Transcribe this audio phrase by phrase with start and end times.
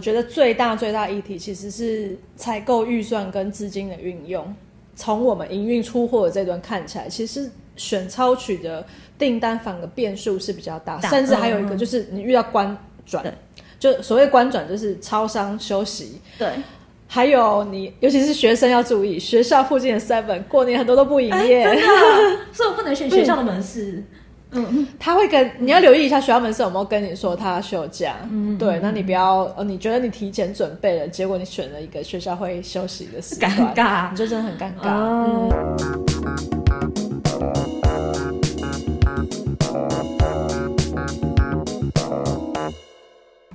[0.00, 4.50] 我觉得最大最大议题其实是采购预算跟资金的运用。
[4.96, 8.82] 从我们营运出货的这段看起来，其实选超取的
[9.18, 12.74] 订单反而变数是比较大，大甚至还有一个就是你遇到关
[13.04, 13.34] 转，嗯、
[13.78, 16.18] 就所谓关转就是超商休息。
[16.38, 16.48] 对，
[17.06, 21.82] 还有你尤其是学生要注意，学校附近的 Seven 过年很多都不营业，真的，
[22.54, 23.92] 所以我不能选学校的门市。
[23.92, 24.04] 嗯
[24.52, 28.16] 嗯，他会跟你要留意一下学校门市有没有跟你说他休假。
[28.28, 34.88] 嗯，对，那你不要，呃，你觉得你提前准备了，结果你选了一个学校会休息的时间，尴尬，你就真的很尴尬。
[34.88, 35.90] 哦、嗯。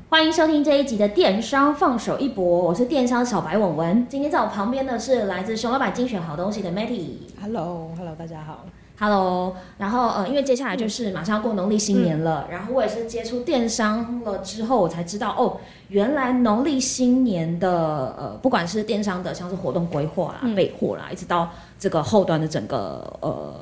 [0.10, 4.08] 欢迎收听这一集的电商放手一搏，我是电商小白文文。
[4.08, 7.18] 今天在我旁边的是来自熊老板精选好东西的 Matty。
[7.42, 8.66] Hello，Hello，大家好。
[8.98, 15.58] Hello，然后呃，因为接下来就是马上要过农历新年了，嗯、然后我也是接触电商了之后，我才知道哦，
[15.90, 17.70] 原来农历新年的
[18.18, 23.54] 呃，不管是电商的像是活动规划啦、嗯、备货啦，一直到这个后端的整个呃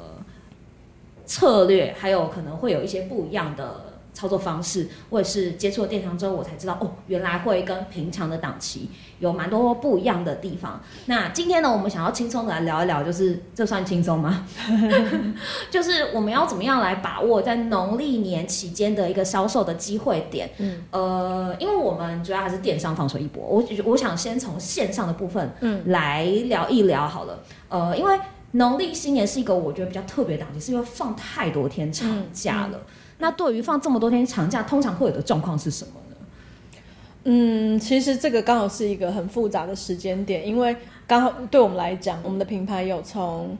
[1.25, 3.92] 策略，还有可能会有一些不一样的。
[4.13, 10.81] 操作方式，或者是接触了电商之后，我才知道哦，原来会跟平常的档期有蛮多不一样的地方。
[11.07, 14.45] 那今天呢，我们想要轻松的来聊一聊，就是这算轻松吗？
[15.71, 20.49] 就是我们要怎么样来把握在农历年期间的一个销售的机会点？
[20.59, 27.43] 嗯，呃，因为我们主要还是电商放手一搏，我我想先从线上的部分，嗯，来聊一聊好了。
[27.69, 28.19] 嗯、呃，因为
[28.51, 32.77] 农历新年是一个我觉得比较特别的档期，是因为放太多天长假了。
[32.77, 36.15] 嗯嗯那对于放这么多天长假，通常会有的状况是什么呢？
[37.25, 40.75] 嗯，其实这个刚好是一个很复杂的时间点，因为
[41.07, 43.57] 刚好对我们来讲，我们的品牌有从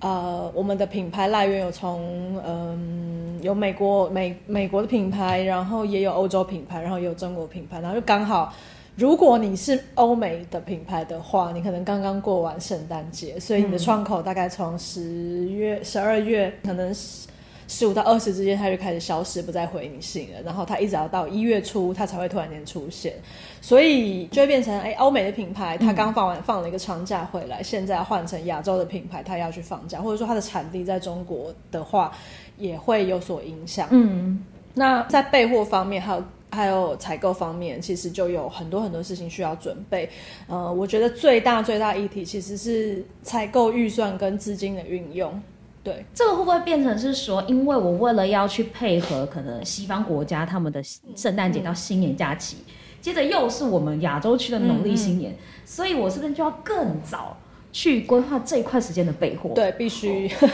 [0.00, 8.52] 呃，我们的品牌来源有从嗯、呃，有美国美美国的品牌，然后也有欧洲品牌，然后也有中国品牌，然后就刚好，
[8.96, 17.26] 如果你是欧美的品牌的话，你可能刚刚过完圣诞节，所以你的窗口大概从十月、十二月可能是。
[17.68, 20.40] 十五到二十之间，他就开始消失，不再回你信了。
[20.42, 23.12] 然后他一直要到一月初，他才会突然间出现，
[23.60, 32.10] 所以就会变成，哎，欧美的品牌他刚放完放了一个长假回来，嗯、现在换成亚洲的品牌，他要去放假，或者说它的产地在中国的话，
[32.56, 33.86] 也会有所影响。
[33.90, 34.42] 嗯，
[34.72, 40.08] 那在备货方面，还有还有采购方面，其实就有很多很多事情需要准备。
[40.46, 45.38] 呃，我觉得最大最大议题其实是采购预算跟资金的运用。
[45.82, 50.82] 对，这个会不会变成是说，因为我为了要去配合可能西方国家他们的
[51.16, 57.36] 圣诞节到新年假期，嗯、接着又是我们亚洲区的农历新年，嗯嗯，所以我是不是就要更早
[57.72, 59.50] 去规划这一块时间的备货？
[59.54, 60.46] 对，必须、哦、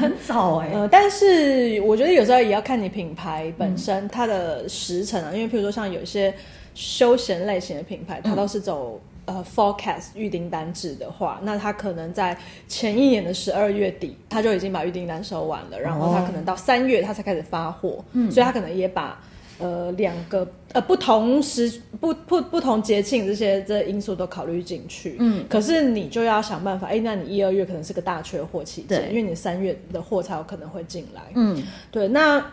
[0.00, 0.88] 很早哎、欸 呃。
[0.88, 6.34] 但是我觉得有时候也要看你品牌本身它的时程啊，嗯、因为譬如说像有一些
[6.74, 9.00] 休闲类型的品牌，它都是走。
[9.24, 19.20] 呃，forecast 预订单制的话，那他可能在前一年的十二月底，他就已经把预订单收完了，然后他可能到三月他才开始发货，嗯，所以他可能也把
[19.58, 32.44] 呃两个呃不同时不不不同节庆这些这些因素都考虑进去，嗯，可是你就要想办法，哎，那你一二月可能是个大缺货期间，因为你三月的货才有可能会进来，嗯，对，那。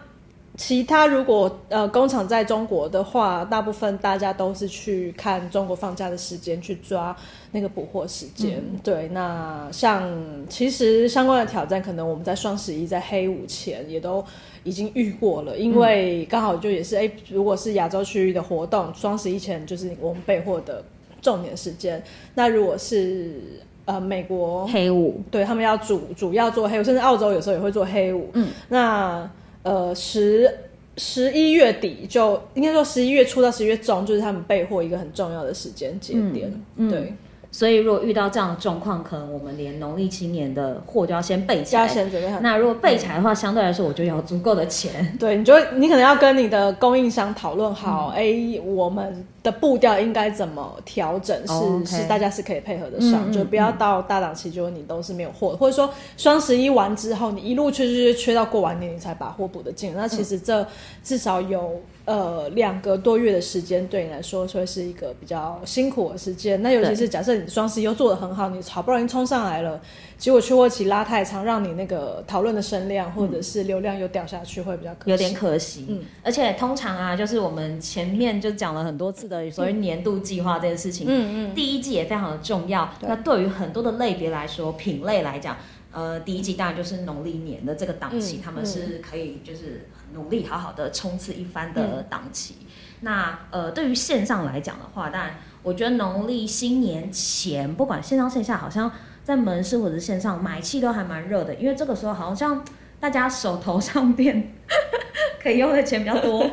[0.59, 7.15] 其他如果呃工厂在中国的话，大部分大家都是去看中国放假的时间去抓
[7.53, 8.57] 那个补货时间。
[8.57, 10.11] 嗯、对，那像
[10.49, 14.21] 其实相关的挑战，可能我们在双十一在黑五前也都
[14.65, 20.83] 已经遇过了，因为刚好就也是哎、欸，如果是亚洲区域的活动，双十一前就是我们备货的
[21.21, 22.03] 重点时间。
[22.35, 23.41] 那如果是
[23.85, 28.29] 呃美国黑五，对他们要主主要做黑五，甚至澳洲有时候也会做黑五。
[28.33, 29.31] 嗯，那。
[29.63, 30.49] 呃，十
[30.97, 36.51] 十一月底就应该说十一月初到十一月中，就是他们备货一个很重要的时间节点。
[36.75, 37.13] 嗯，对。
[37.51, 41.87] 所以如果遇到这样的状况，可能我们连农历新年的货就要先备起来。
[41.87, 42.31] 先准备。
[42.41, 45.17] 那如果备起来的话，相对来说我就有足够的钱。
[45.19, 48.33] 对，你就你可能要跟你的供应商讨论好，哎、
[48.63, 49.25] 我们。
[49.41, 51.33] 的步调应该怎么调整？
[51.47, 52.01] 是、oh, okay.
[52.01, 59.93] 是大家是可以配合得上，嗯、就不要到大档期就你都是没有货，嗯、或者说双十一完之后你一路缺缺缺缺到过完年你才把货补得进。
[59.95, 60.67] 那其实这
[61.05, 61.79] 至少有
[62.09, 66.59] 呃两个多月的时间对你来说会是一个比较辛苦的时间。
[66.63, 69.79] 那尤其是假设你双十一又做的很好，你好不容易冲上来了。
[70.17, 75.11] 结果缺货期拉太长，让你那个讨论的声量或者是流量又掉下去，会比较可惜。
[75.11, 75.85] 有点可惜。
[75.87, 81.05] 嗯，而且通常啊，就是我们前面就讲了很多次的所谓年度计划这件事情。
[81.07, 81.55] 嗯嗯。
[81.55, 82.89] 第一季也非常的重要。
[83.01, 85.55] 那对于很多的类别来说，品类来讲，
[85.93, 92.55] 呃，第一季当然就是农历年的这个档期，他们是可以就是努力好好的冲刺一番的档期。
[93.01, 98.91] 那呃，对于线上来讲的话，当然我觉得农历新年前，不管线上线下，好像
[99.23, 102.63] 在门市或者是线上买气都还蛮热的，因为这个时候好像
[102.99, 104.53] 大家手头上边
[105.41, 106.49] 可以用的钱比较多。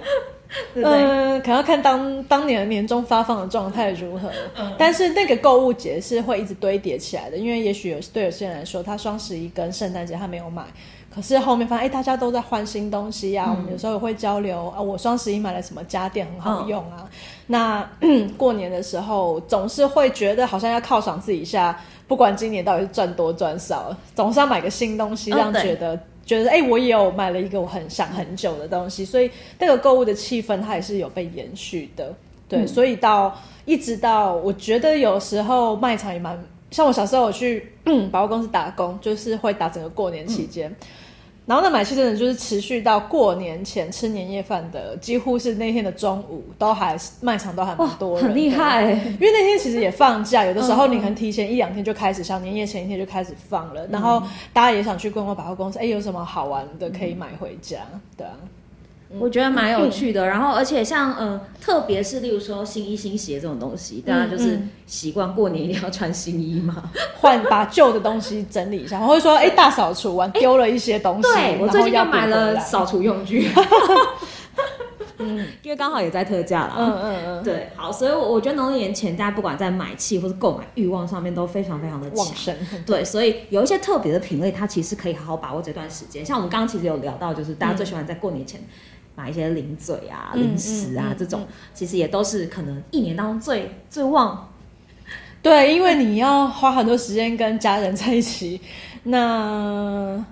[0.74, 4.30] 嗯、呃，可能要看当当年的年终发放的状态如何。
[4.56, 10.64] 嗯、但是那个购物节是会一直堆叠起来的，因为也许有对有些人来说，他双十一跟圣诞节他没有买，
[11.14, 13.50] 可是后面发现哎，大家都在换新东西呀、啊。
[13.50, 17.02] 嗯、我们有时候也会交流啊，我双十一买了什么家电很好用啊。
[17.02, 17.08] 嗯、
[17.46, 17.90] 那
[18.38, 25.98] 过年的时候总是会觉得好像要犒赏自己一下，不管今年到底是赚多赚少，总是要买个新东西，让觉得。
[26.26, 32.12] 觉得哎，我也有买了一个我很想很久的东西，所以那个购物的气氛它也是有被延续的。
[32.48, 33.34] 对，嗯、所以到
[33.64, 36.38] 一直到我觉得有时候卖场也蛮
[36.70, 37.72] 像我小时候我去
[38.10, 40.68] 百货公司打工，就是会打整个过年期间。
[40.70, 40.76] 嗯
[41.46, 48.82] 然后那买气真的就是持续到过年前吃年夜饭的，几乎是那天的中午都还卖场都还蛮多人，很厉害。
[48.90, 53.86] 因为那天其实也放假，有的时候你可能提前一两天就开始，像年夜前一天就开始放了。
[53.86, 54.20] 然后
[54.52, 57.78] 大家也想去逛逛百货公司，哎，有什么好玩的可以买回家？
[58.16, 58.34] 对啊。
[59.20, 73.48] 我觉得蛮有趣的，然后而且像呃，特别是例如说新衣新鞋这种东西，大家就是习惯过年一定要穿新衣嘛， 换把旧的东西整理一下，或者说 哎大扫除完丢了一些东西，对，我最近又买了扫除用具，
[75.18, 82.54] 嗯，因为刚好也在特价啦，嗯嗯嗯，对，好，所以我觉得农历年前大家不管在买气或是购买欲望上面都非常非常的旺盛，
[82.84, 88.60] 对，所以有一些特别的品类，它其实可以好好把握这段时间，像我们刚刚其实有聊到，就是大家最喜欢在过年前。
[89.16, 94.48] 买一些零嘴啊、零食啊，这种其实也都是可能一年当中最最旺。
[95.42, 98.60] 对，因为你要花很多时间跟家人在一起，
[99.04, 100.24] 那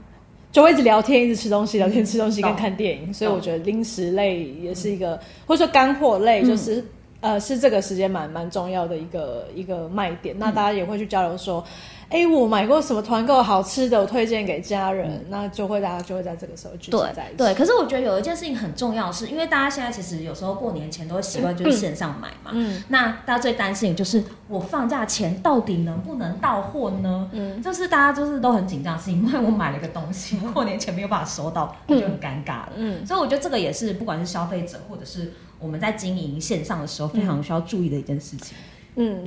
[0.53, 3.13] 就会一直聊天，一直吃东西，聊天吃东西跟看电影。
[3.13, 6.85] 所以我觉得零食类也是一个，或者说干货类，就是
[7.21, 10.39] 呃，是这个时间蛮蛮重要的一个一个卖点。
[10.39, 11.65] 那大家也会去交流说。
[12.09, 17.37] 哎，我买过什么团购好吃的，我推荐给家人，嗯、那就会大家就会在这个时候聚集在一起。
[17.37, 22.51] 对，对，可是我觉得有一件事情很重要是，是因为大家现在其实有时候过年前都会习惯就是线上买嘛。
[22.53, 22.83] 嗯。
[22.89, 27.29] 那大家最担心的就是我放假前到底能不能到货呢？
[27.33, 27.61] 嗯。
[27.63, 32.73] 就是大家就是都很紧张，是因为我买了一个东西， 过年前没有办法收到，那就很尴尬了。
[32.77, 33.05] 嗯。
[33.07, 38.57] 所以我觉得这个也是不管是消费者或者是我们在经营线上的时候，非常需要注意的一件事情。
[38.59, 38.74] 嗯，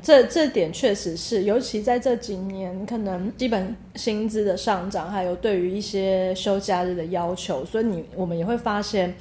[0.02, 9.14] 这这点确实是，尤其在这几年，可能基本薪资的上涨，还有对于一些休假日的要求，所以你我们也会发现，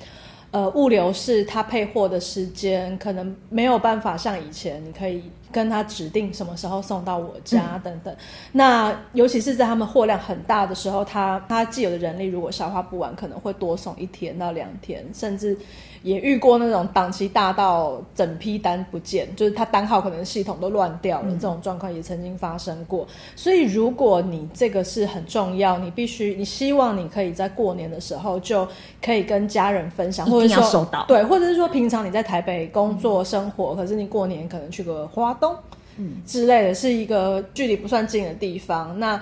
[0.53, 8.15] 呃，物流是他配货的时间，可能没有办法像以前，你可以跟他指定什么时候送到我家等等。
[8.15, 8.19] 嗯、
[8.53, 15.59] 那尤其是在他们货量很大的时候，他他既有的人力如果消化不完，可能会多送一天到两天，甚至。
[16.07, 23.05] 也遇过那种档期大到整批单不见，就是他单号可能系统都乱掉了，嗯、这种状况也曾经发生过。
[23.35, 28.65] 所以如果你这个是很重要，你必须，你希望你可以在过年的时候就
[29.05, 35.57] 可以跟家人分享，或者说收到，对，或者是说平常你在台北工作生活，嗯、可是你过年可能去个花东，
[35.97, 39.21] 嗯之类的，是一个距离不算近的地方，那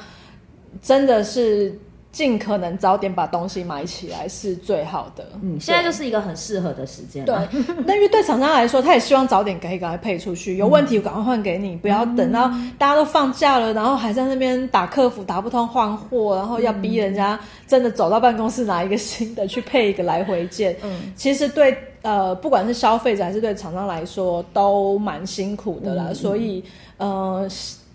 [0.82, 1.80] 真的是。
[2.14, 5.26] 尽可能早点把东西买起来是最好的。
[5.42, 7.24] 嗯，现在就是一个很适合的时间。
[7.24, 7.34] 对，
[7.84, 12.48] 那因为对厂商来说，他也希望早点可以赶快配出去，有问题我赶快换给你，不要等到
[12.78, 17.36] 大家都放假了，然后还在那边打客服打不通换货，然后要逼人家
[17.66, 20.76] 真的走到办公室拿一个新的去配一个来回件。
[20.84, 26.14] 嗯，其实对呃，不管是消费者还是对厂商来说，都蛮辛苦的啦。
[26.14, 26.62] 所以
[26.98, 27.44] 呃，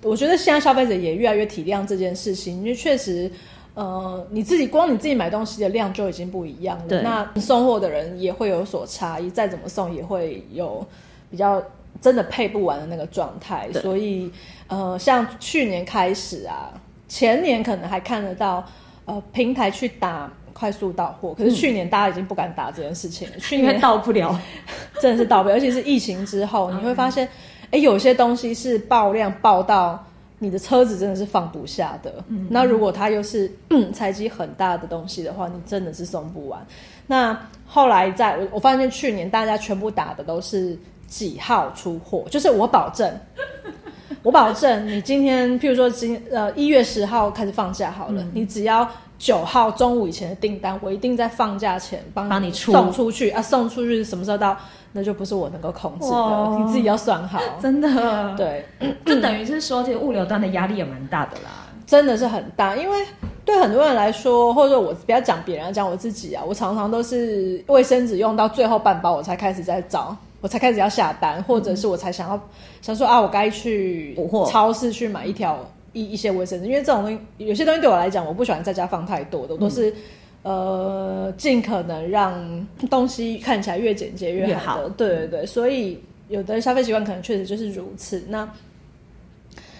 [0.03, 3.31] 我觉得现在消费者也越来越体谅这件事情，因为确实。
[3.79, 10.85] 呃，你自己光你自己买东西的量就已经不一样了，那送货的人也会有所差异，再怎么送也会有
[11.31, 11.63] 比较
[12.01, 13.71] 真的配不完的那个状态。
[13.71, 14.29] 所以，
[14.67, 16.73] 呃，像去年开始啊，
[17.07, 18.61] 前年可能还看得到，
[19.05, 24.37] 呃，平台去打快速到货，可是去年大家已经不敢打这件事情了，嗯、去年到不了，
[24.99, 27.25] 真的是到不了，尤其是疫情之后，你会发现，
[27.67, 30.05] 哎、 欸，有些东西是爆量爆到。
[30.39, 32.23] 你的车子真的是放不下的。
[32.29, 36.65] 嗯、那如果它又是体积很大的东西的话，你真的是送不完。
[37.07, 40.77] 那后来在我我发现去年大家全部打的都是
[41.07, 43.11] 几号出货，就是我保证，
[44.23, 54.57] 我保证你今天譬如说今呃一月十号开始放假好了，嗯、你只要九号中午以前的订单，我一定在放假前帮你送出去啊，送出去什么时候到？
[54.93, 57.39] 那就不是我能够控制的，你自己要算好。
[57.61, 58.65] 真的，对，
[59.05, 61.67] 就等于是说，这个物流端的压力也蛮大的啦。
[61.85, 62.97] 真的是很大，因为
[63.43, 72.41] 对很多人来说，或者说我不要讲别人，讲我自己啊，我常常都是卫生纸用到最后半包，我才开始在找我才开始要下单，或者是我才想要、嗯、
[72.81, 74.15] 想说啊，我该去
[74.51, 75.57] 超市去买一条
[75.91, 79.93] 一一些卫生纸，因为这种东西有些东西对我来讲，我不喜欢在家放太多的，我都是、嗯、
[80.43, 84.83] 呃尽可能让东西看起来越简洁越好的。
[84.83, 88.25] 好对对对，所以有的消费习惯可能确实就是如此。
[88.29, 88.49] 那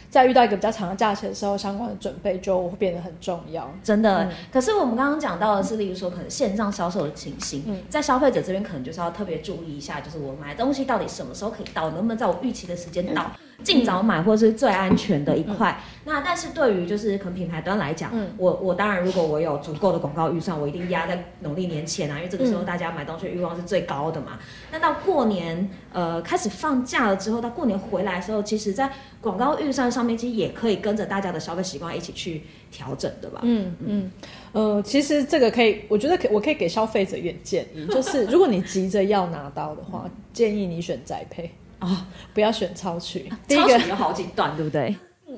[0.09, 3.71] 在遇到一个比较长的假期的时候，相关的准备就会变得很重要。
[3.83, 13.31] 真的，嗯、可是我们刚刚讲到的是，例如说可能线上销售的情形，嗯、在消费者这边可能就是要特别注意一下，就是我买东西到底什么时候可以到，能不能在我预期的时间到。
[13.39, 15.71] 嗯尽早买，或是最安全的一块。
[15.71, 24.39] 嗯、那但是对于就是可能品牌端来讲，嗯、我我当然如果我有足够的广告预算，我一定压在农历年前啊，因为这个时候大家买东西的欲望是最高的嘛。
[24.39, 24.39] 嗯、
[24.71, 33.41] 那到过年呃开始放假了之后，到过年回来的时候，其实在广告预算上面，其实也可以跟着大家的消费习惯一起去调整的吧。
[33.43, 34.11] 嗯嗯
[34.51, 41.51] 呃，其实这个可以，我觉得可我可以给消费者一点建议， 就是如果你急着要拿到的话，建议你选宅配。
[41.79, 41.98] 啊、哦，
[42.33, 43.31] 不要选超取。
[43.48, 44.95] 第一个有好几段，对不对？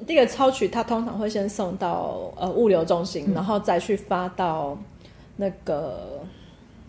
[0.08, 4.78] 第一个超取，它通常会先送到呃物流中心，嗯、然后再去发到
[5.38, 6.22] 那个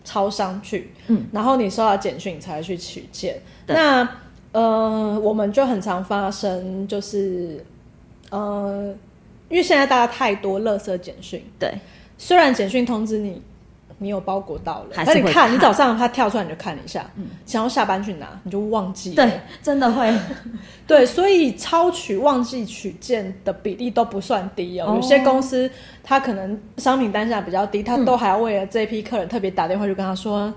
[0.03, 0.91] 超商去。
[1.07, 3.39] 嗯，然后你收到简讯，你才会去取件。
[3.67, 4.07] 那
[4.51, 7.63] 呃，我们就很常发生，就是
[8.29, 8.93] 呃，
[9.49, 11.43] 因为现在大家太多垃圾简讯。
[11.59, 11.73] 对，
[12.17, 13.41] 虽然简讯通知你。
[14.03, 20.13] 你有包裹到了，那你看，你早上他跳出来你就看一下，嗯，想要下班去拿你就忘记了，对，真的会，
[20.85, 24.93] 对，所以超取忘记取件的比例都不算低哦。
[24.95, 25.69] 有些公司
[26.03, 30.53] 他可能商品单价比较低，他都还要为了这批客人特别打电话去跟他说，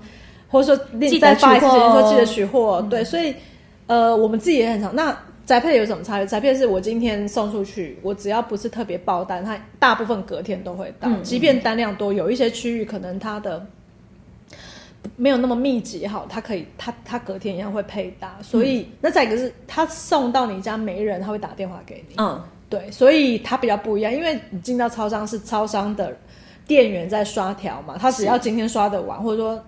[0.49, 3.33] 或者说你再发一次简讯说记得取货，对，所以
[3.87, 5.17] 呃，我们自己也很常那。
[5.47, 6.27] 宅配有什么差别？
[6.27, 11.07] 宅配是我今天送出去，我只要不是特别爆单，它大部分隔天都会到。
[11.09, 13.65] 嗯、即便单量多，有一些区域可能它的
[15.15, 18.37] 没有那么密集，好，它可以，它它隔天一样会配搭。
[18.41, 22.15] 所以，嗯、那再一个是，它送到你家没人，他会打电话给你。
[22.17, 26.13] 嗯，对，所以它比较不一样，因为你进到超商是超商的
[26.67, 29.63] 店员在刷条嘛，他只要今天刷的完，或者说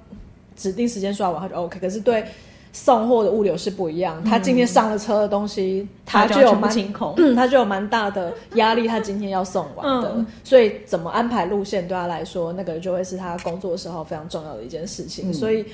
[0.57, 1.79] 指定时间刷完，他就 OK。
[1.79, 2.25] 可是对。
[2.71, 6.71] 送货的物流是不一样，他今天上了车的东西，他、嗯、就有蛮，
[7.17, 15.31] 嗯，他就有蛮大的 压力，他今天要送完的，嗯、所以怎么安排路线对他来说，那个就会是他工作的时候非常重要的一件事情。
[15.31, 15.65] 嗯、所以，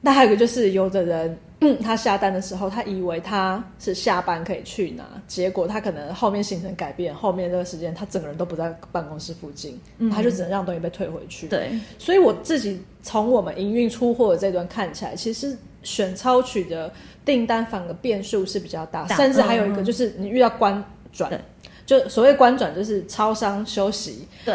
[0.00, 11.46] 那还有一个就是，有的人、嗯、他下单的时候，他以为他是下班可以去拿，结果他可能后面行程改变，后面这个时间他整个人都不在办公室附近，嗯、他就只能让东西被退回去。
[11.46, 15.56] 对，所以我自己从我们营运出货的这段看起来，其实。
[15.82, 16.92] 选超取的
[17.24, 20.82] 订单反而变数是比较大，大甚至还有一个就是你遇到关
[21.12, 21.40] 转，对。
[21.86, 24.54] 就所谓关转就是超商休息，对，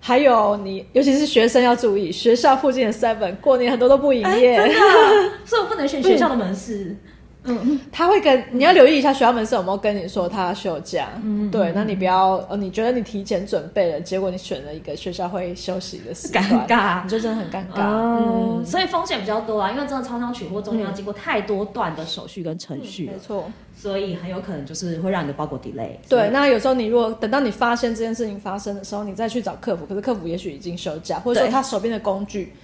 [0.00, 6.86] 还有你尤其是学生要注意，学校附近的 Seven 过年很多都不营业，欸、真的，所以我不能选学校的门市。
[6.86, 6.98] 嗯
[7.46, 11.08] 嗯，他会跟你要留意一下学校门市有没有跟你说他休假。
[11.22, 17.82] 嗯，对，那你不要呃，你觉得你提前准备了，结果你选了一个学校会休息的时段，尴尬，你就真的很尴尬。
[17.82, 25.90] 嗯，所以风险比较多啊，因为真的超商取货中间要经过太多段的手续跟程序，没错，所以很有可能就是会让你的包裹 delay。
[26.08, 32.54] 对，那有时候你如果等到你发现这件事情发生的时候，你再去找客服，可是客服也许已经休假，或者说他手边的工具，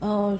[0.00, 0.38] 呃，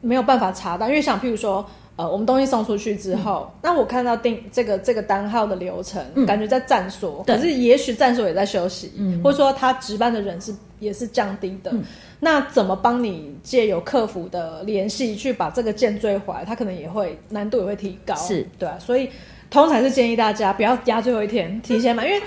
[0.00, 1.64] 没有办法查到，因为想譬如说。
[1.96, 11.70] 呃，我们东西送出去之后，嗯、那我看到订这个这个单号的流程，嗯、感觉在站所，可是也许站所也在休息，嗯、或者说他值班的人是也是降低的。
[11.72, 11.82] 嗯、
[12.20, 16.44] 那怎么帮你借由客服的联系去把这个件追回来？
[16.44, 18.76] 他可能也会难度也会提高，是对啊。
[18.78, 19.08] 所以
[19.50, 22.22] 通常是建议大家不要压最后一天，提前买，因为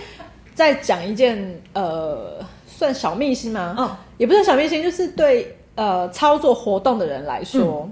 [0.55, 3.75] 再讲一件呃，算小秘辛吗？
[3.77, 7.87] 哦，也不是小秘辛，就是对呃操作活动的人来说。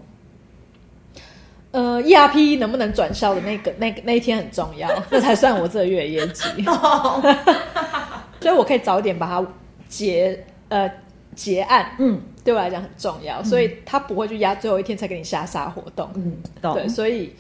[1.78, 6.44] 嗯呃，ERP 能不能转销的那个、那个、那一天很重要， 那才算我这个月业绩。
[8.42, 9.46] 所以我可以早点把它
[9.88, 10.90] 结呃
[11.36, 16.34] 结案，嗯，对我来讲很重要，嗯、所以他不会去压最后一天才给你下杀活动，嗯，
[16.74, 17.36] 对，所以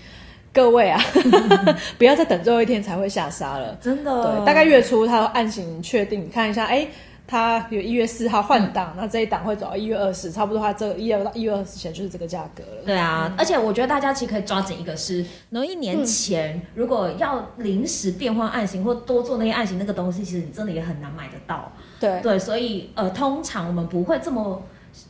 [0.54, 1.02] 各位啊，
[1.98, 6.90] 不要再等最后一天才会下杀了，真的，对，大概月初他案型确定，你看一下，哎、欸。
[7.28, 10.62] 他有一月四号换档，嗯、那这一档会走到一月二十，差不多。
[10.62, 12.84] 他这一月到一月二十前就是这个价格了。
[12.86, 21.72] 对啊，嗯、而且我觉得大家其实可以抓紧一个是，挪一年前、嗯、如果要临时变换案型或多做那些案型，那个东西其实你真的也很难买得到。
[22.00, 24.64] 对对，所以呃，通常我们不会这么。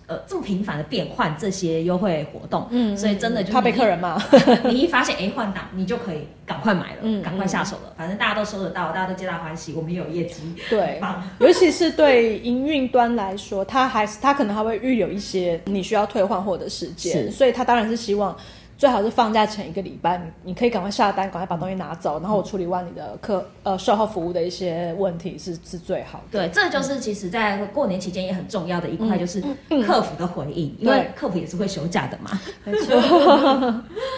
[0.07, 4.17] 呃，这么频繁的变换这些优惠活动，嗯，所以真的就怕被客人骂。
[4.65, 7.89] 你一发现哎换档，你就可以赶快买了，嗯，赶快下手了。
[7.89, 10.55] 嗯、反正大家都收得到，大家都皆大欢喜，我们也有业绩。
[10.69, 11.01] 对，
[11.39, 18.35] 尤其是对营运端来说，他还是他可能还会预留一些你需要退换货的时间，是所以他当然是希望
[18.77, 26.39] 最好是放假前一个礼拜，你你可以赶快下单，赶快把东西拿走，然后我处理完你的客呃售后服务的一些问题是是最好的。
[26.39, 29.41] 对，这就是其实在过年期间也很重要的一块，就是
[29.83, 32.39] 客服的回应，嗯、因为客服也是会休假的嘛。
[32.63, 32.95] 没错。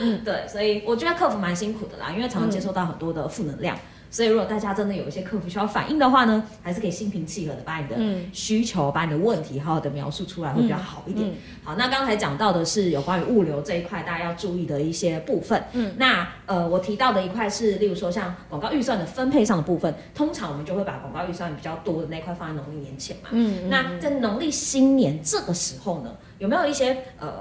[0.02, 3.78] 嗯，对，所以我觉得客服蛮辛苦的啦，因为常常接收到很多的负能量。
[4.12, 7.96] 所以，如果大家真的有一些客服需要反映的话呢，还是可以心平气和的把你的
[8.34, 11.30] 需求、嗯、把你的问题好好的描述出来，会比较好一点。
[11.30, 15.64] 嗯嗯、好，那刚才讲到的是有关于物流这一块大家要注意的一些部分。
[15.74, 23.30] 嗯，那呃，我提到的一块是，例如说像广告预算的分配上的部分，通常我们就会把广告预算比较多的那块放在农历年前嘛。
[23.32, 27.32] 嗯，嗯那在农历新年这个时候呢，有没有一些呃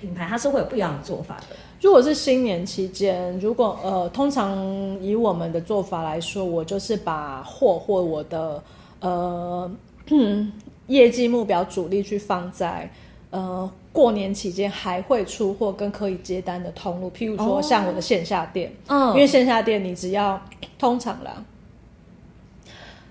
[0.00, 1.56] 品牌它是会有不一样的做法的？
[1.84, 4.56] 如果是新年期间，如果呃，通常
[5.02, 8.62] 以我们的做法来说，我就是把货或我的
[9.00, 9.70] 呃
[10.88, 12.90] 业绩目标主力去放在
[13.28, 20.40] 呃过年期间还会出货跟可以接单的通路，譬如说像我的线下店，嗯、哦，因为线下店你只要
[20.78, 21.44] 通常啦，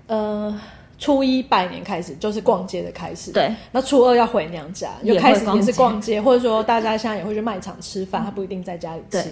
[0.07, 0.59] 呃。
[1.03, 3.53] 初一拜年开始就是逛街的开始，对。
[3.73, 9.25] 那初二要回娘家，就开始也是逛街，或者说大家现在也会去卖场吃饭，他不一定在家里吃。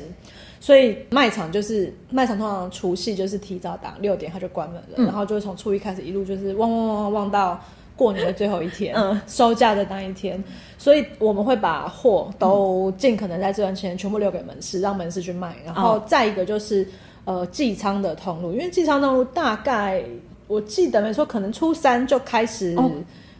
[0.60, 7.58] 所以卖场就是卖场，通常除夕就是提早打六点他就关门了，然后就是从初一开始一路就是旺旺旺旺旺到
[7.96, 8.94] 过年的最后一天，
[9.26, 10.44] 收假的那一天。
[10.78, 15.56] 所以我们会把货都尽可能在这段时间全部留给门市，让门市去卖。
[15.66, 16.86] 然后再一个就是
[17.24, 20.04] 呃寄仓的通路，因为寄仓通路大概。
[20.52, 22.92] 我记得没错，可能初三就开始，哦、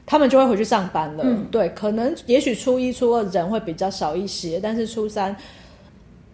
[0.06, 1.24] 他们就会回去上班了。
[1.26, 5.36] 嗯、对，可能也许初一、初二人会比较少一些，但是初三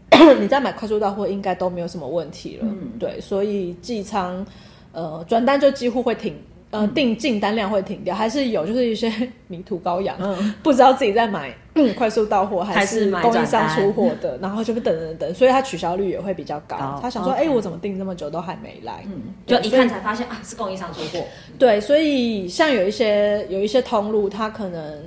[0.40, 2.68] 你再买快速到货应该都没有什么问题了。
[2.70, 4.46] 嗯、对，所以寄仓
[4.92, 6.36] 呃转单就几乎会停。
[6.70, 9.10] 呃，订进单量会停掉，还是有，就是一些
[9.48, 16.76] 迷途羔羊，嗯、不知道自己在买、嗯、快速到货还是供应商出货的， 然后就会等等等，所以他取消率也会比较高。
[16.76, 19.02] 高他想说，哎我怎么订这么久都还没来？
[19.06, 21.24] 嗯，就一看才发现啊，是供应商出货。
[21.58, 25.02] 对，所以像有一些有一些通路，它可能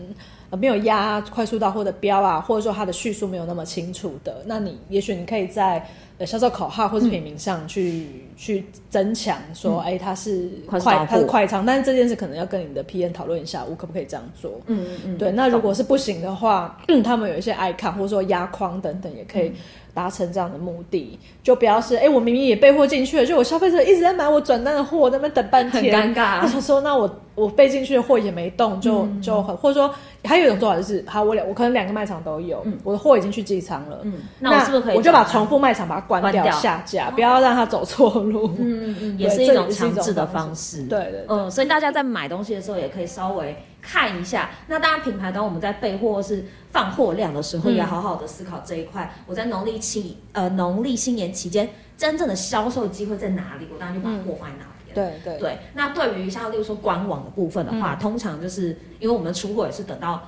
[0.48, 5.86] 呃没有压快速到货的标啊，或者说它的叙述没有那么清楚的，那你也许你可以在。
[6.26, 14.60] 销售口号或是品名上去、嗯、去增强，说，哎、它是快，它是快仓，但是这件事可能要跟你的 P N 讨论一下，我可不可以这样做？
[14.66, 15.18] 嗯嗯嗯。
[15.18, 19.52] 对，那如果是不行的话，嗯、他们有一些 icon 或者说压框等等，也可以
[19.94, 26.40] 达成这样的目的，就不要是，哎、欸，我明明也备货进去了，就我消费者一直在买我转单的货，在那边等半天，很尴尬。
[26.42, 29.94] 他想说，那我我备进去的货也没动，就就很，或者说。
[30.22, 34.96] 还有一种做法就是，好，我两我可能两个卖场都有，嗯、我的货已经去寄仓了，嗯，那我是不是可以？
[34.98, 38.48] 我就把重复卖场把它关掉，下架，不要让它走错路。
[38.58, 40.82] 嗯嗯嗯，也是一种强制的方式。
[40.82, 44.50] 对，对对，嗯，所以大家在买东西的时候也可以稍微看一下。
[44.66, 49.10] 那当然，品牌当我们在备货或是放货量的时候，也要好好的思考这一块。
[49.16, 53.68] 嗯、我在农历期呃农历新年期间，真正的销售机会在哪里？
[53.72, 54.64] 我当然就把货放在哪里。
[54.64, 60.20] 嗯对对对，那对于像例如说官网的部分的话，嗯、通常就是因为我们出货也是等到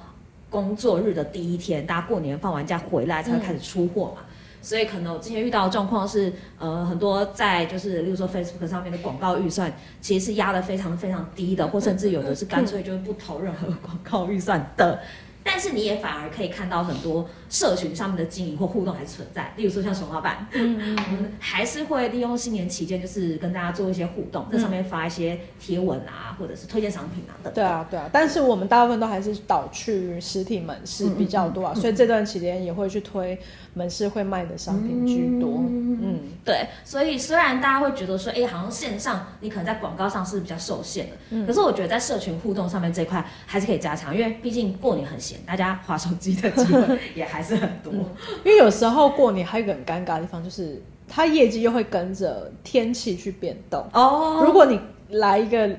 [0.49, 4.32] 工作日的第一天，大家过年放完假回来才会开始出货嘛，嗯、
[4.63, 9.71] 所以可能我之前遇到的状况是，呃，很多在就是例如说 Facebook 上面的广告预算
[10.01, 15.01] 其实是压得非常非常低的，或甚至有的是干脆就是不投任何广告预算的。
[15.45, 27.55] 但是你也反而可以看到很多社群上面的经营或互动还是存在，例如说像熊老板，嗯，我们还是会利用新年期间，就是跟大家做一些互动，在上面发一些贴文啊，或者是推荐商品啊等等。
[27.55, 28.09] 对啊，对啊。
[28.13, 33.39] 但是我们大部分都还是导去实体门市比较多啊，所以这段期间也会去推
[33.75, 35.63] 门市会卖的商品居多。
[35.67, 36.67] 嗯，对。
[36.85, 45.43] 所以虽然大家会觉得说，哎，好像线上你可能在广告上是比较受限的，嗯，可是我觉得在社群互动上面这一块还是可以加强，因为毕竟过年很闲。
[45.47, 48.05] 大家划手机的机会 也还是很多，嗯，
[48.45, 54.43] 因为有时候过年还有一个很尴尬的地方，就是它业绩又会跟着天气去变动哦。
[54.45, 54.79] 如果你
[55.11, 55.71] 来一个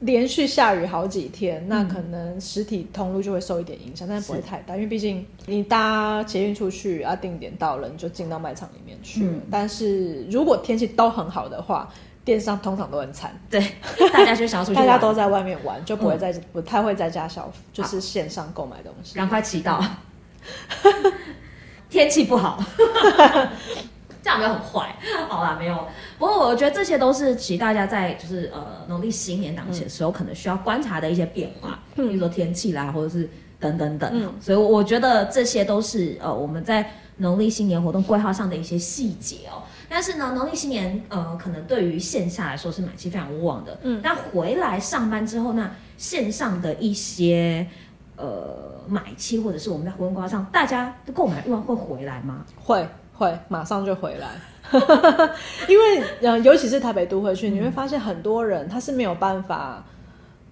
[0.00, 9.24] 连续下雨好几天，那可能实体通路就会受一点影响，但是不会太大，因为毕竟你搭捷运出去啊，定点到了你就进到卖场里面去。
[9.24, 11.92] 嗯，但是如果天气都很好的话。
[12.26, 13.60] 电商通常都很惨，对，
[14.12, 19.14] 大家就想要出去，大家都在外面玩，就不会在、嗯、不太会在家消费，就是线上购买东西。
[19.14, 19.80] 赶快祈祷，
[21.88, 22.60] 天气不好，
[24.24, 24.96] 这样没有很坏。
[25.30, 25.86] 好啦，没有。
[26.18, 34.10] 不过我觉得这些都是其实大家在就是呃农历新年档期的时候可能需要观察的一些变化，嗯、比如说天气啦，或者是等等等。
[34.12, 39.62] 嗯、所以我觉得这些都是呃我们在农历新年活动规划上的一些细节哦。
[39.88, 43.78] 但是呢，农历新年，呃，可能对于线下来说是买气非常旺的。
[43.82, 47.66] 嗯，那回来上班之后，那线上的一些
[48.16, 52.44] 呃买气，或者是我们在活动挂上，大家的购买欲望会回来吗？
[52.56, 54.28] 会会，马上就回来。
[55.68, 59.84] 因为呃，尤其是台北都会区，你会发现很多人他是没有办法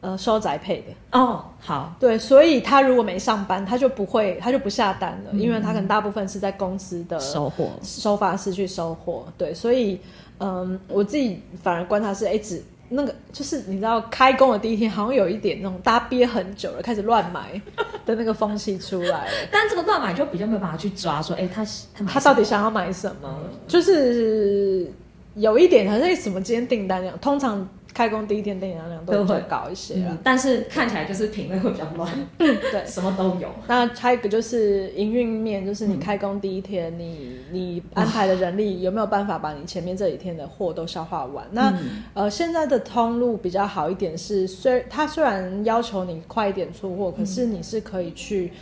[0.04, 1.42] 呃收宅配的哦。
[1.58, 9.24] 好，对，所以他如果没上班，他就不会，他就不下单了，嗯、因为他可能大部分是在公司的收货收发室去收货。
[9.38, 9.98] 对，所以
[10.38, 17.58] 嗯，我自己反而观察是，哎，只那个就是你知道开工的第一天，好像有一点那种大家憋很久了，开始乱买
[18.04, 19.26] 的那个风气出来。
[19.50, 21.64] 但这个乱买就比较没有办法去抓，说，哎，他
[21.94, 23.40] 他他到底想要买什么？
[23.42, 24.92] 嗯、就是
[25.34, 27.66] 有一点好像什么今天订单量，通常。
[27.94, 33.48] 开工第一天订单量都会高一些，嗯，但是看起来就是品类会比较乱，对， 什么都有。
[33.68, 41.46] 那还有一个就是营运面，就是你开工第一天，嗯、你你安排的人力有没有办法把你前面这几天的货都消化完？
[41.52, 48.52] 那、嗯、呃，现在的通路比较好一点是，虽它虽然要求你快一点出货，可是你是可以去。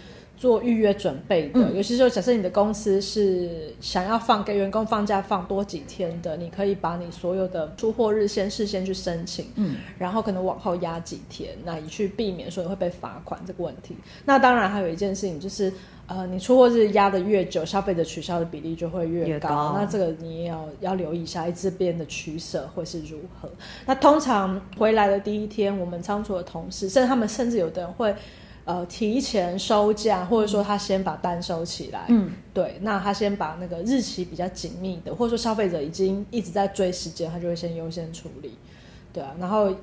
[0.42, 13.96] 做预约准备的，嗯、尤其是，假设你的公司是想要放给员工放假放多几天的，你可以把你所有的出货日先事先去申请，嗯，然后可能往后压几天，那以去避免说你会被罚款这个问题。
[14.24, 15.72] 那当然还有一件事情就是，
[16.08, 19.28] 呃，你出货日压的越久，消费者取消的比例就会越高。
[19.28, 23.48] 越高，那这个你也要要留意一下，这边的取舍会是如何。
[23.86, 28.12] 那通常回来的第一天，我们仓储的同事，甚至他们甚至有的人会。
[28.64, 38.56] 呃，提前收假，或者说他先把单收起来，嗯，对，那他先把那个日期比较紧密的，或者说消费者已经一直在追时间，他就会先优先处理，
[39.12, 39.74] 对啊，然后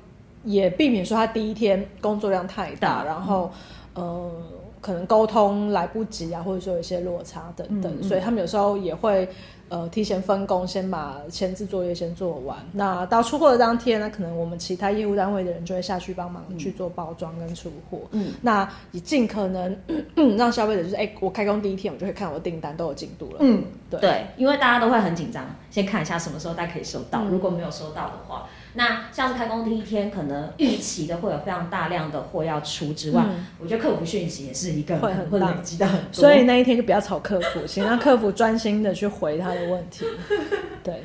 [0.44, 3.50] 也避免说他第一天工作量太大，然后，
[3.94, 4.32] 嗯、呃，
[4.80, 9.28] 可能沟通来不及啊，或者说有一些落差等等，嗯嗯，所以他们有时候也会。
[9.70, 12.58] 呃，提前分工，先把前置作业先做完。
[12.72, 18.00] 那到出货的当天呢，可能我们其他业务单位的人就会下去帮忙去做包装跟出货。
[18.10, 19.74] 嗯，那也尽可能
[20.36, 23.36] 让消费者就是，哎、欸，我开工第一天，我就会看我的订单都有进度了。
[23.38, 27.22] 嗯，对，对，因为大家都会很紧张，先看一下什么时候大家可以收到。
[27.22, 28.46] 嗯、如果没有收到的话。
[28.74, 40.04] 那像开工第一天，可能预期的会有非常大量的货要出之外，嗯、我觉得客服讯息也是一个会很会累积的很多，所以那一天就不要吵客服，先让 客服专心的去回他的问题。
[40.82, 41.02] 对，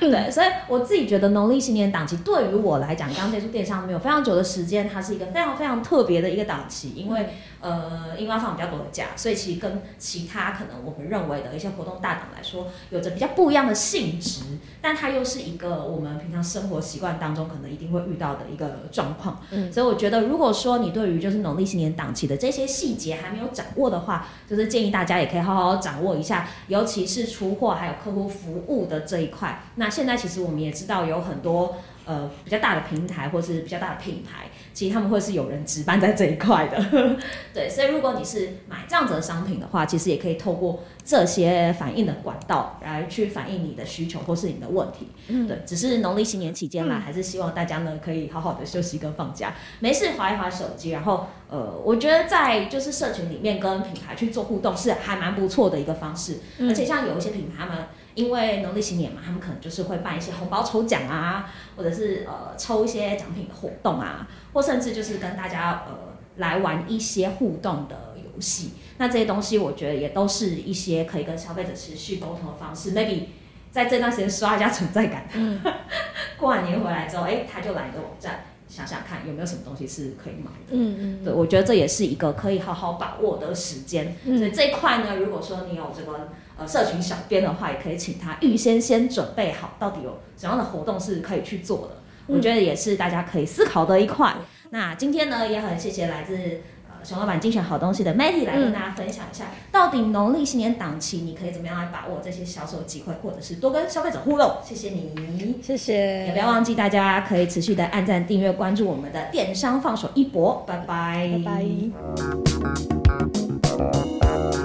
[0.00, 7.28] 对，所以我自己觉得农历新年档期对于我来讲，刚接触电商没有非常久的时间，它是一个非常非常特别的一个档期，因为。
[7.64, 14.42] 呃，因为要放比较多的假，所以其实跟其他可能我们认为的一些活动大档来说，有着比较不一样的性质。
[14.82, 19.40] 但它又是一个我们平常生活习惯当中可能一定会遇到的一个状况。
[19.50, 29.62] 嗯，所以我觉得，如果说你对于就是农历新年档期的这些细节还没有掌握的话，就是建议大家也可以好好掌握一下，尤其是出货还有客户服务的这一块。
[29.76, 31.76] 那现在其实我们也知道有很多。
[32.06, 37.16] 呃，比较大的平台或是比较大的品牌，其实他们会是有人值班在这一块的。
[37.54, 45.08] 对，所以如果你是买这样子的商品的话，其实也可以透过这些反映的管道来去反映你的需求或是你的问题。
[45.28, 56.40] 嗯，对，只是农历新年期间啦，嗯、还是希望大家呢可以好好的休息跟放假，没事划一划手机，然后呃，我觉得在就是社群里面跟品牌去做互动是还蛮不错的一个方式。
[56.58, 57.86] 嗯、而且像有一些品牌们。
[58.14, 68.72] 因为农历新年嘛，他们可能就是会办一些红包抽奖啊，或者是呃抽一些奖品的活动啊，或甚至就是跟大家呃来玩一些互动的游戏。
[68.98, 72.92] 那这些东西我觉得也都是一些可以跟消费者持续沟通的方式。
[72.92, 73.24] Maybe
[73.70, 75.26] 在这段时间刷一下存在感。
[75.34, 75.60] 嗯、
[76.38, 78.44] 过完年回来之后，哎，他就来你的网站
[78.74, 80.72] 想想看有没有什么东西是可以买的。
[80.72, 81.24] 嗯嗯。
[81.24, 84.16] 对，我觉得这也是一个可以好好把握的时间。
[84.24, 86.28] 嗯、所以这一块呢，如果说你有这个。
[86.56, 91.96] 呃，社群小编的话，也可以请他预先先准备好，到底有什么样的活动是可以去做的。
[92.28, 94.32] 嗯、我觉得也是大家可以思考的一块。
[94.70, 96.60] 那今天呢，也很谢谢来自呃
[97.04, 104.56] 熊老板精选好东西的 Matty 来跟大家分享一下，嗯、到底农历新年档期你可以怎么样来把握这些销售机会，或者是多跟消费者互动。
[104.64, 106.26] 谢谢你，谢谢。
[106.26, 110.64] 也不要忘记大家可以持续的按赞、订阅、关注我们的电商放手一搏。
[110.66, 111.62] 拜拜，拜
[114.58, 114.63] 拜。